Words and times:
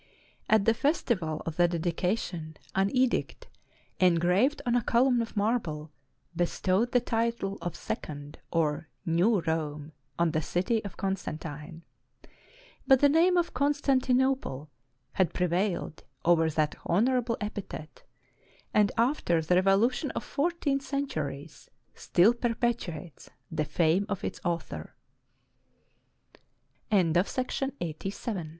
At 0.49 0.65
the 0.65 0.73
festival 0.73 1.43
of 1.45 1.57
the 1.57 1.67
dedi 1.69 1.95
cation, 1.95 2.57
an 2.73 2.89
edict, 2.89 3.45
engraved 3.99 4.59
on 4.65 4.73
a 4.73 4.81
column 4.81 5.21
of 5.21 5.37
marble, 5.37 5.91
be 6.35 6.47
stowed 6.47 6.91
the 6.91 6.99
title 6.99 7.59
of 7.61 7.75
Second 7.75 8.39
or 8.51 8.87
New 9.05 9.41
Rome 9.41 9.91
on 10.17 10.31
the 10.31 10.41
city 10.41 10.83
of 10.83 10.97
Constantine. 10.97 11.83
But 12.87 13.01
the 13.01 13.09
name 13.09 13.37
of 13.37 13.53
Constantinople 13.53 14.71
had 15.11 15.35
pre 15.35 15.45
vailed 15.45 16.03
over 16.25 16.49
that 16.49 16.73
honorable 16.87 17.37
epithet; 17.39 18.01
and 18.73 18.91
after 18.97 19.39
the 19.39 19.53
revolu 19.61 19.91
tion 19.91 20.09
of 20.11 20.23
fourteen 20.23 20.79
centuries, 20.79 21.69
still 21.93 22.33